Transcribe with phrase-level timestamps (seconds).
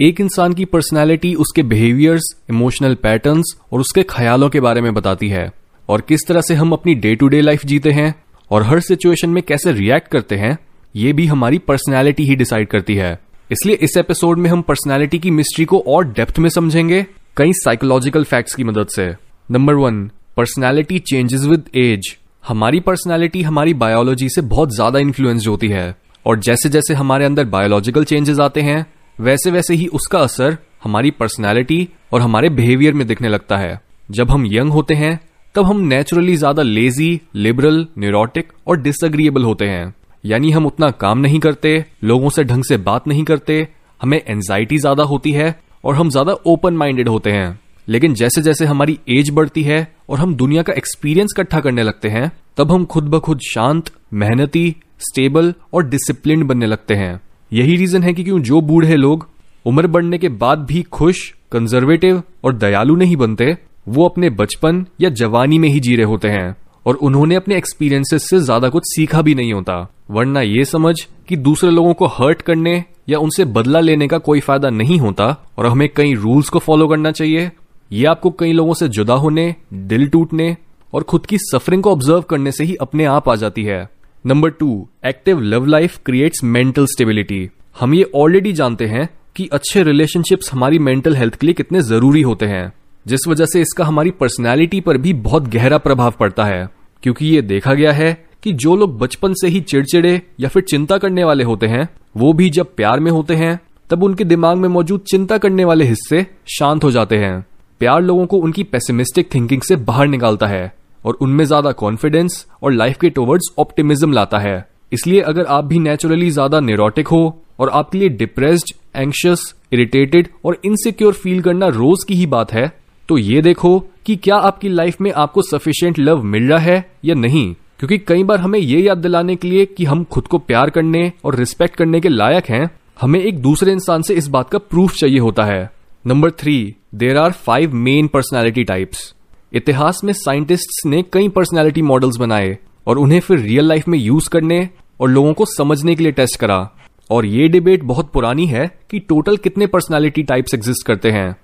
[0.00, 5.28] एक इंसान की पर्सनैलिटी उसके बिहेवियर्स इमोशनल पैटर्न्स और उसके ख्यालों के बारे में बताती
[5.28, 5.50] है।
[5.88, 8.14] और किस तरह से हम अपनी डे टू डे लाइफ जीते हैं
[8.50, 10.56] और हर सिचुएशन में कैसे रिएक्ट करते हैं,
[10.94, 13.12] ये भी हमारी पर्सनैलिटी ही डिसाइड करती है।
[13.50, 17.04] इसलिए इस एपिसोड में हम पर्सनैलिटी की मिस्ट्री को और डेप्थ में समझेंगे,
[17.36, 19.08] कई साइकोलॉजिकल फैक्ट्स की मदद से।
[19.48, 20.04] Number one
[20.36, 22.14] personality changes with age
[22.44, 25.94] हमारी पर्सनैलिटी हमारी बायोलॉजी से बहुत ज़्यादा इन्फ्लुएंस होती है।
[26.26, 28.84] और जैसे जैसे हमारे अंदर बायोलॉजिकल चेंजेस आते हैं
[29.20, 34.30] वैसे वैसे ही उसका असर हमारी पर्सनैलिटी और हमारे बिहेवियर में दिखने लगता है। जब
[34.30, 35.18] हम यंग होते हैं,
[35.54, 39.94] तब हम नेचुरली ज़्यादा लेजी लिबरल न्यूरोटिक और डिसअग्रीएबल होते हैं।
[40.24, 43.66] यानी हम उतना काम नहीं करते, लोगों से ढंग से बात नहीं करते,
[44.00, 47.58] हमें एंजाइटी ज़्यादा होती है और हम ज़्यादा ओपन माइंडेड होते हैं।
[47.88, 52.08] लेकिन जैसे जैसे हमारी एज बढ़ती है और हम दुनिया का एक्सपीरियंस इकट्ठा करने लगते
[52.08, 57.20] हैं, तब हम खुद ब खुद शांत, मेहनती स्टेबल और डिसिप्लिन बनने लगते हैं।
[57.52, 59.26] यही रीजन है कि क्यों जो बूढ़े लोग
[59.66, 63.56] उम्र बढ़ने के बाद भी खुश कंजर्वेटिव और दयालु नहीं बनते,
[63.88, 66.54] वो अपने बचपन या जवानी में ही जी रहे होते हैं
[66.86, 70.94] और उन्होंने अपने एक्सपीरियंसेस से ज़्यादा कुछ सीखा भी नहीं होता। वरना ये समझ
[71.28, 75.36] कि दूसरे लोगों को हर्ट करने या उनसे बदला लेने का कोई फ़ायदा नहीं होता
[75.58, 77.50] और हमें कई रूल्स को फॉलो करना चाहिए।
[77.90, 80.56] ये आपको कई लोगों से जुदा होने, दिल टूटने
[80.92, 83.88] और खुद की सफरिंग को ऑब्ज़र्व करने से ही अपने आप आ जाती है।
[84.26, 89.82] Number two active love life creates mental stability हम ये ऑलरेडी जानते हैं कि अच्छे
[89.82, 92.72] रिलेशनशिप्स हमारी मेंटल हेल्थ के लिए कितने ज़रूरी होते हैं,
[93.06, 96.68] जिस वजह से इसका हमारी पर्सनैलिटी पर भी बहुत गहरा प्रभाव पड़ता है।
[97.02, 100.98] क्योंकि ये देखा गया है कि जो लोग बचपन से ही चिड़चिड़े या फिर चिंता
[100.98, 103.60] करने वाले होते हैं, वो भी जब प्यार में होते हैं,
[103.90, 106.26] तब उनके दिमाग में मौजूद चिंता करने वाले हिस्से
[106.58, 107.46] शांत हो जाते हैं।
[107.78, 112.72] प्यार लोगों को उनकी पेसिमिस्टिक थिंकिंग से बाहर निकालता है। और उनमें ज़्यादा कॉन्फिडेंस और
[112.72, 117.22] लाइफ के टुवर्ड्स ऑप्टिमिज्म लाता है। इसलिए अगर आप भी नेचुरली ज़्यादा निरोटिक हो
[117.60, 122.72] और आपके लिए डिप्रेस्ड एंशियस इरिटेटेड और इनसिक्योर फील करना रोज की ही बात है
[123.08, 127.14] तो ये देखो कि क्या आपकी लाइफ में आपको सफिशियंट लव मिल रहा है या
[127.16, 130.70] नहीं। क्योंकि कई बार हमें ये याद दिलाने के लिए कि हम खुद को प्यार
[130.70, 132.70] करने और रिस्पेक्ट करने के लायक हैं,
[133.00, 135.70] हमें एक दूसरे इंसान से इस बात का प्रूफ चाहिए होता है।
[136.04, 139.12] Number three there are five main personality types
[139.52, 144.28] इतिहास में साइंटिस्ट्स ने कई पर्सनैलिटी मॉडल्स बनाए और उन्हें फिर रियल लाइफ में यूज़
[144.28, 146.70] करने और लोगों को समझने के लिए टेस्ट करा।
[147.10, 151.36] और ये डिबेट बहुत पुरानी है कि टोटल कितने पर्सनैलिटी टाइप्स एग्जिस्ट करते हैं।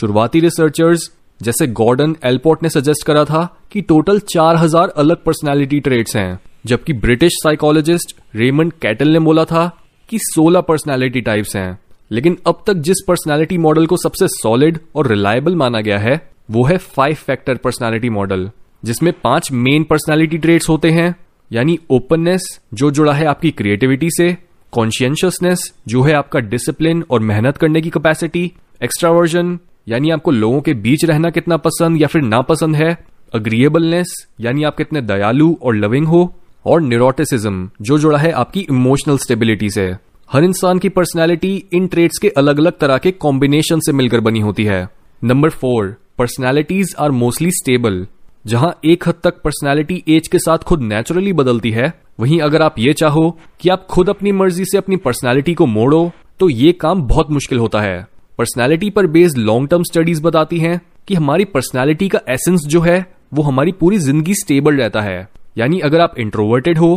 [0.00, 1.10] शुरुआती रिसर्चर्स,
[1.42, 6.92] जैसे गॉर्डन एलपोर्ट ने सजेस्ट करा था कि टोटल 4000 अलग पर्सनैलिटी ट्रेट्स हैं, जबकि
[6.92, 11.78] ब्रिटिश साइकोलॉजिस्ट रेमंड कैटल ने बोला था कि 16 पर्सनैलिटी टाइप्स हैं।
[12.10, 16.64] लेकिन अब तक जिस पर्सनैलिटी मॉडल को सबसे सॉलिड और रिलायबल माना गया है वो
[16.64, 18.50] है फाइव फैक्टर पर्सनैलिटी मॉडल
[18.82, 21.14] जिसमें पाँच मेन पर्सनैलिटी ट्रेट्स होते हैं,
[21.50, 24.36] यानी ओपननेस जो जुड़ा है आपकी क्रिएटिविटी से
[24.72, 29.58] कॉन्शियसनेस जो है आपका डिसिप्लिन और मेहनत करने की कैपेसिटी एक्स्ट्रावर्जन
[29.88, 32.96] यानी आपको लोगों के बीच रहना कितना पसंद या फिर नापसंद है
[33.34, 36.34] अग्रीएबलनेस यानी आप कितने दयालु और लविंग हो,
[36.66, 39.86] और निरोटिसिज्म जो जुड़ा है आपकी इमोशनल स्टेबिलिटी से।
[40.30, 44.40] हर इंसान की पर्सनैलिटी इन ट्रेट्स के अलग अलग तरह के कॉम्बिनेशन से मिलकर बनी
[44.40, 44.86] होती है।
[45.22, 48.06] Number four personalities are mostly stable
[48.44, 52.74] जहाँ एक हद तक पर्सनैलिटी एज के साथ खुद नेचुरली बदलती है, वहीं अगर आप
[52.78, 53.30] ये चाहो
[53.60, 57.58] कि आप खुद अपनी मर्ज़ी से अपनी पर्सनैलिटी को मोड़ो तो ये काम बहुत मुश्किल
[57.58, 58.06] होता है।
[58.38, 63.04] पर्सनैलिटी पर बेस्ड लॉन्ग टर्म स्टडीज़ बताती हैं कि हमारी पर्सनैलिटी का एसेंस जो है,
[63.34, 66.94] वो हमारी पूरी ज़िंदगी स्टेबल रहता है। यानी अगर आप इंट्रोवर्टेड हो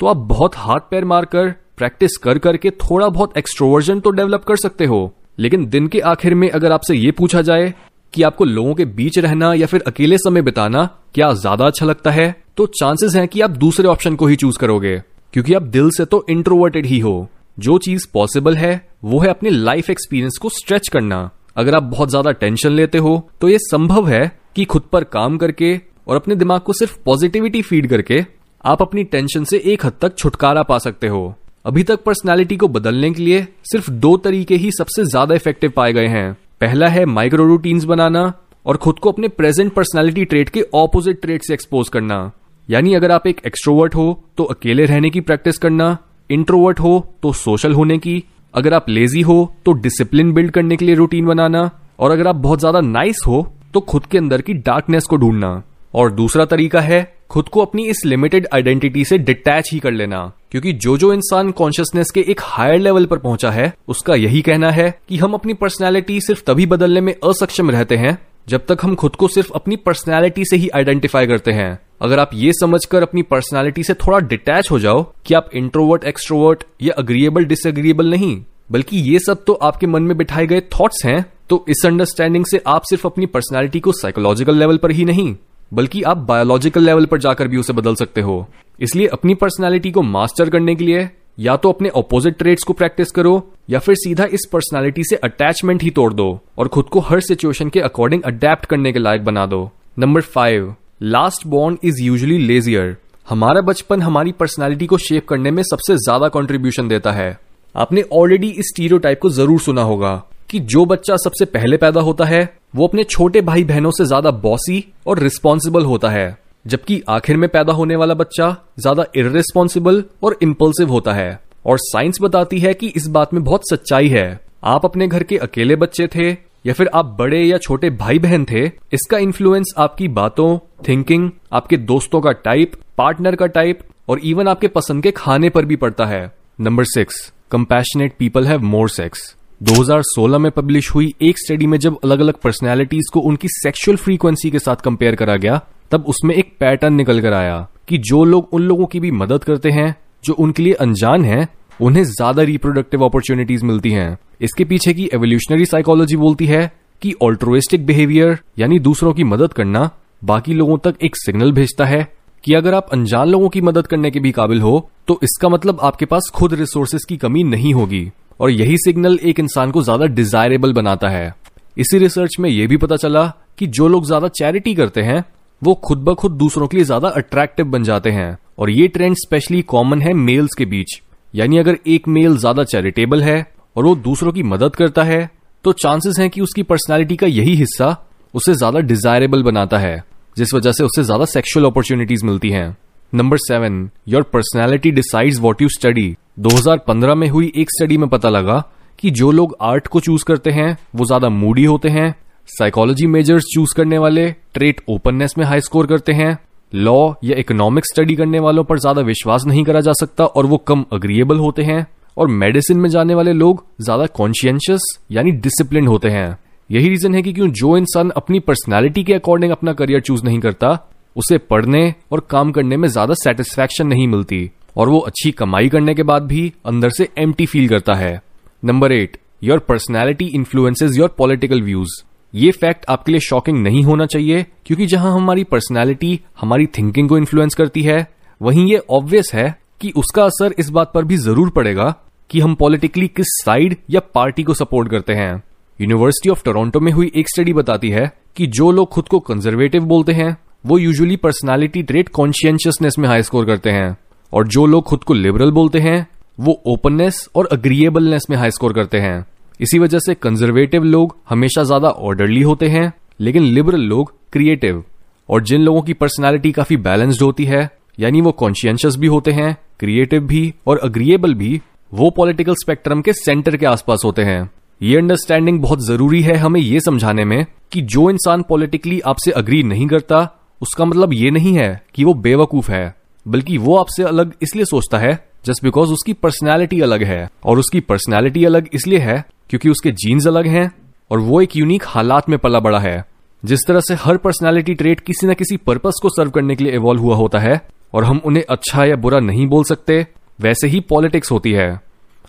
[0.00, 4.56] तो आप बहुत हाथ पैर मारकर प्रैक्टिस कर करके थोड़ा बहुत एक्सट्रोवर्जन तो डेवलप कर
[4.58, 5.00] सकते हो।
[5.38, 7.72] लेकिन दिन के आखिर में अगर आपसे ये पूछा जाए
[8.14, 12.10] कि आपको लोगों के बीच रहना या फिर अकेले समय बिताना क्या ज़्यादा अच्छा लगता
[12.10, 12.34] है?
[12.56, 14.96] तो चांसेस हैं कि आप दूसरे ऑप्शन को ही चूज़ करोगे।
[15.34, 19.50] क्योंकि आप दिल से तो इंट्रोवर्टेड ही हो। जो चीज़ पॉसिबल है, वो है अपने
[19.50, 24.08] लाइफ एक्सपीरियंस को स्ट्रेच करना। अगर आप बहुत ज़्यादा टेंशन लेते हो तो ये संभव
[24.08, 28.24] है कि खुद पर काम करके और अपने दिमाग को सिर्फ़ पॉजिटिविटी फ़ीड करके
[28.64, 32.68] आप अपनी टेंशन से एक हद तक छुटकारा पा सकते हो। अभी तक पर्सनालिटी को
[32.68, 37.04] बदलने के लिए सिर्फ़ दो तरीके ही सबसे ज़्यादा इफ़ेक्टिव पाए गए हैं। पहला है
[37.06, 38.32] माइक्रो रूटीन्स बनाना
[38.66, 42.30] और खुद को अपने प्रेजेंट पर्सनालिटी ट्रेट के ऑपोजिट ट्रेट से एक्सपोज करना।
[42.68, 44.06] यानी अगर आप एक एक्सट्रोवर्ट हो
[44.36, 45.96] तो अकेले रहने की प्रैक्टिस करना
[46.30, 48.22] इंट्रोवर्ट हो तो सोशल होने की।
[48.54, 52.36] अगर आप लेजी हो तो डिसिप्लिन बिल्ड करने के लिए रूटीन बनाना। और अगर आप
[52.36, 55.62] बहुत ज़्यादा नाइस हो तो खुद के अंदर की डार्कनेस को ढूंढना।
[55.94, 57.00] और दूसरा तरीका है,
[57.30, 61.50] खुद को अपनी इस लिमिटेड आइडेंटिटी से डिटैच ही कर लेना। क्योंकि जो जो इंसान
[61.50, 65.54] कॉन्शियसनेस के एक हायर लेवल पर पहुँचा है, उसका यही कहना है कि हम अपनी
[65.54, 68.18] पर्सनैलिटी सिर्फ़ तभी बदलने में असक्षम रहते हैं,
[68.48, 72.30] जब तक हम खुद को सिर्फ़ अपनी पर्सनैलिटी से ही आइडेंटिफाई करते हैं। अगर आप
[72.34, 77.44] ये समझकर अपनी पर्सनैलिटी से थोड़ा डिटैच हो जाओ कि आप इंट्रोवर्ट एक्सट्रोवर्ट या अग्रिएबल
[77.44, 78.40] डिसएग्रिएबल नहीं,
[78.70, 82.62] बल्कि ये सब तो आपके मन में बिठाए गए थॉट्स हैं तो इस अंडरस्टैंडिंग से
[82.66, 85.34] आप सिर्फ़ अपनी पर्सनैलिटी को साइकोलॉजिकल लेवल पर ही नहीं
[85.72, 88.46] बल्कि आप बायोलॉजिकल लेवल पर जाकर भी उसे बदल सकते हो।
[88.78, 93.10] इसलिए अपनी पर्सनैलिटी को मास्टर करने के लिए या तो अपने ऑपोजिट ट्रेड्स को प्रैक्टिस
[93.10, 96.28] करो, या फिर सीधा इस पर्सनैलिटी से अटैचमेंट ही तोड़ दो
[96.58, 100.74] और खुद को हर सिचुएशन के अकॉर्डिंग अडेप्ट करने के लायक बना दो। नंबर फाइव
[101.02, 102.96] लास्ट बॉन्ड इज़ यूजली लेजियर
[103.28, 107.38] हमारा बचपन हमारी पर्सनैलिटी को शेप करने में सबसे ज़्यादा कॉन्ट्रीब्यूशन देता है।
[107.74, 112.24] आपने ऑलरेडी इस स्टीरियोटाइप को ज़रूर सुना होगा। कि जो बच्चा सबसे पहले पैदा होता
[112.24, 112.42] है,
[112.76, 117.48] वो अपने छोटे भाई बहनों से ज़्यादा बॉसी और रिस्पॉन्सिबल होता है, जबकि आखिर में
[117.48, 122.88] पैदा होने वाला बच्चा ज़्यादा इरेस्पॉन्सिबल और इम्पल्सिव होता है। और साइंस बताती है कि
[122.88, 126.30] इस बात में बहुत सच्चाई है। आप अपने घर के अकेले बच्चे थे,
[126.66, 130.58] या फिर आप बड़े या छोटे भाई बहन थे, इसका इन्फ्लुएंस आपकी बातों
[130.88, 135.64] थिंकिंग आपके दोस्तों का टाइप पार्टनर का टाइप और इवन आपके पसंद के खाने पर
[135.64, 136.30] भी पड़ता है।
[136.60, 141.96] Number six compassionate people have more sex 2016 में पब्लिश हुई एक स्टडी में जब
[142.04, 145.60] अलग अलग पर्सनैलिटीज को उनकी सेक्सुअल फ्रीक्वेंसी के साथ कंपेयर करा गया,
[145.90, 147.56] तब उसमें एक पैटर्न निकल कर आया
[147.88, 149.94] कि जो लोग उन लोगों की भी मदद करते हैं,
[150.24, 151.48] जो उनके लिए अनजान हैं,
[151.80, 156.70] उन्हें ज़्यादा रिप्रोडक्टिव अपॉर्चुनिटीज़ मिलती हैं। इसके पीछे की एवोल्यूशनरी साइकोलॉजी बोलती है
[157.02, 159.90] कि ऑल्ट्रोइस्टिक बिहेवियर यानी दूसरों की मदद करना,
[160.22, 162.06] बाकी लोगों तक एक सिग्नल भेजता है
[162.44, 165.78] कि अगर आप अनजान लोगों की मदद करने के भी काबिल हो तो इसका मतलब
[165.82, 170.06] आपके पास खुद रिसोर्सेज की कमी नहीं होगी। और यही सिग्नल एक इंसान को ज़्यादा
[170.06, 171.32] डिजायरेबल बनाता है।
[171.76, 173.26] इसी रिसर्च में यह भी पता चला
[173.58, 175.24] कि जो लोग ज़्यादा चैरिटी करते हैं,
[175.62, 179.16] वो खुद ब खुद दूसरों के लिए ज़्यादा अट्रैक्टिव बन जाते हैं। और ये ट्रेंड
[179.16, 181.00] स्पेशली कॉमन है मेल्स के बीच।
[181.34, 183.44] यानी अगर एक मेल ज़्यादा चैरिटेबल है
[183.76, 185.28] और वो दूसरों की मदद करता है
[185.64, 187.96] तो चांसेस हैं कि उसकी पर्सनैलिटी का यही हिस्सा
[188.34, 190.02] उसे ज़्यादा डिजायरेबल बनाता है,
[190.36, 192.76] जिस वजह से उसे ज़्यादा सेक्सुअल अपॉर्चुनिटीज़ मिलती हैं।
[193.12, 198.28] Number seven your personality decides what you study 2015 में हुई एक स्टडी में पता
[198.28, 198.62] लगा
[198.98, 202.14] कि जो लोग आर्ट को चूज़ करते हैं, वो ज़्यादा मूडी होते हैं।
[202.48, 206.36] साइकोलॉजी मेजर्स चूज़ करने वाले ट्रेट ओपननेस में हाई स्कोर करते हैं।
[206.72, 210.56] लॉ या इकोनॉमिक स्टडी करने वालों पर ज़्यादा विश्वास नहीं करा जा सकता और वो
[210.68, 216.08] कम अग्रीएबल होते हैं। और मेडिसिन में जाने वाले लोग ज़्यादा कॉन्शियंशियस यानी डिसिप्लिन होते
[216.10, 216.38] हैं।
[216.70, 220.40] यही रीजन है कि क्यों जो इंसान अपनी पर्सनैलिटी के अकॉर्डिंग अपना करियर चूज़ नहीं
[220.40, 220.76] करता
[221.16, 225.94] उसे पढ़ने और काम करने में ज़्यादा सेटिस्फेक्शन नहीं मिलती, और वो अच्छी कमाई करने
[225.94, 228.20] के बाद भी अंदर से एम फील करता है।
[228.62, 232.02] Number eight your personality influences your political views
[232.34, 237.18] ये फैक्ट आपके लिए शॉकिंग नहीं होना चाहिए, क्योंकि जहाँ हमारी पर्सनैलिटी हमारी थिंकिंग को
[237.18, 238.06] इन्फ्लुएंस करती है,
[238.40, 241.94] वहीं ये ऑब्वियस है कि उसका असर इस बात पर भी ज़रूर पड़ेगा
[242.30, 245.42] कि हम पॉलिटिकली किस साइड या पार्टी को सपोर्ट करते हैं।
[245.78, 249.84] यूनिवर्सिटी ऑफ़ टोरंटो में हुई एक स्टडी बताती है कि जो लोग खुद को कंजर्वेटिव
[249.84, 253.96] बोलते हैं वो यूजुअली पर्सनालिटी ट्रेट कॉन्शियसनेस में हाई स्कोर करते हैं।
[254.32, 256.06] और जो लोग खुद को लिबरल बोलते हैं,
[256.38, 259.24] वो ओपननेस और अग्रीएबलनेस में हाई स्कोर करते हैं।
[259.60, 264.82] इसी वजह से कंजर्वेटिव लोग हमेशा ज़्यादा ऑर्डरली होते हैं, लेकिन लिबरल लोग क्रिएटिव
[265.28, 267.68] और जिन लोगों की पर्सनैलिटी काफ़ी बैलेंस्ड होती है,
[267.98, 271.60] यानी वो कॉन्शियंशियस भी होते हैं क्रिएटिव भी और अग्रिएबल भी,
[271.92, 274.50] वो पॉलिटिकल स्पेक्ट्रम के सेंटर के आसपास होते हैं।
[274.80, 279.62] ये अंडरस्टैंडिंग बहुत ज़रूरी है हमें ये समझाने में कि जो इंसान पॉलिटिकली आपसे अग्री
[279.62, 280.28] नहीं करता
[280.60, 282.94] उसका मतलब ये नहीं है कि वो बेवकूफ़ है,
[283.26, 285.12] बल्कि वो आपसे अलग इसलिए सोचता है
[285.46, 290.26] जस्ट बिकॉज़ उसकी पर्सनैलिटी अलग है। और उसकी पर्सनैलिटी अलग इसलिए है क्योंकि उसके जीन्स
[290.26, 290.70] अलग हैं
[291.10, 293.04] और वो एक यूनिक हालात में पला बड़ा है।
[293.42, 296.72] जिस तरह से हर पर्सनैलिटी ट्रेट किसी न किसी पर्पस को सर्व करने के लिए
[296.72, 297.60] इवॉल्व हुआ होता है,
[297.94, 300.06] और हम उन्हें अच्छा या बुरा नहीं बोल सकते,
[300.38, 301.68] वैसे ही पॉलिटिक्स होती है।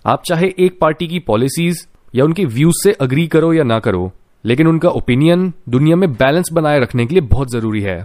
[0.06, 1.84] आप चाहे एक पार्टी की पॉलिसीज़
[2.14, 4.10] या उनके व्यूज़ से अग्री करो या ना करो,
[4.44, 8.04] लेकिन उनका ओपिनियन दुनिया में बैलेंस बनाए रखने के लिए बहुत ज़रूरी है।